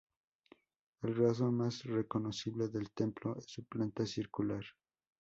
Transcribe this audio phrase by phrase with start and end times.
[1.03, 4.63] El rasgo más reconocible del templo es su planta circular.